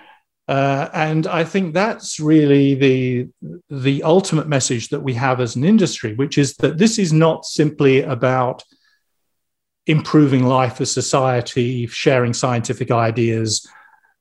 [0.48, 3.28] Uh, and I think that's really the
[3.68, 7.44] the ultimate message that we have as an industry, which is that this is not
[7.44, 8.64] simply about
[9.86, 13.68] improving life as society, sharing scientific ideas,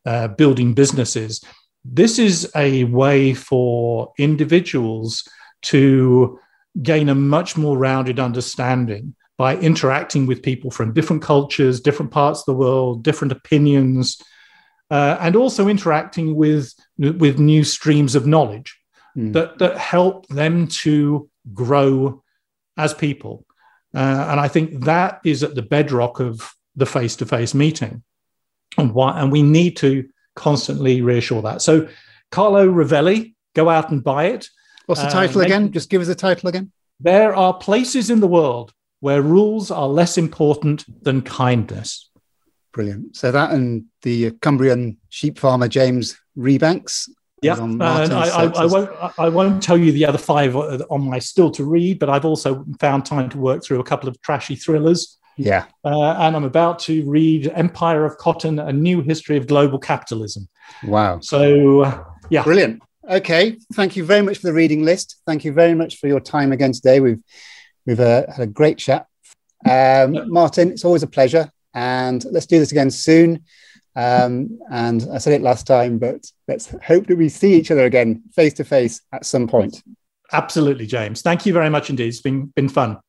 [0.06, 1.42] uh, building businesses.
[1.86, 5.24] This is a way for individuals
[5.62, 6.40] to
[6.82, 12.42] gain a much more rounded understanding by interacting with people from different cultures, different parts
[12.42, 14.22] of the world, different opinions,
[14.90, 18.78] uh, and also interacting with, with new streams of knowledge
[19.16, 19.34] mm.
[19.34, 22.24] that, that help them to grow
[22.78, 23.46] as people.
[23.94, 28.04] Uh, and I think that is at the bedrock of the face to face meeting.
[28.78, 31.62] And, why, and we need to constantly reassure that.
[31.62, 31.88] So,
[32.32, 34.50] Carlo Rovelli, go out and buy it.
[34.88, 35.72] What's the title uh, again?
[35.72, 36.72] Just give us the title again.
[37.00, 42.10] There are places in the world where rules are less important than kindness.
[42.72, 43.16] Brilliant.
[43.16, 47.10] So that and the Cumbrian sheep farmer James Rebanks.
[47.44, 48.90] Yeah, and I, I, I, won't.
[49.20, 52.66] I won't tell you the other five on my still to read, but I've also
[52.80, 55.20] found time to work through a couple of trashy thrillers.
[55.38, 59.78] Yeah, uh, and I'm about to read Empire of Cotton: A New History of Global
[59.78, 60.48] Capitalism.
[60.84, 61.20] Wow.
[61.20, 62.82] So, uh, yeah, brilliant.
[63.10, 65.22] Okay, thank you very much for the reading list.
[65.26, 67.00] Thank you very much for your time again today.
[67.00, 67.22] We've
[67.86, 69.08] we've uh, had a great chat.
[69.66, 73.46] Um, Martin, it's always a pleasure, and let's do this again soon.
[73.96, 77.86] Um, and I said it last time, but let's hope that we see each other
[77.86, 79.82] again face to face at some point.
[80.34, 81.22] Absolutely, James.
[81.22, 82.10] Thank you very much indeed.
[82.10, 83.00] It's been been fun.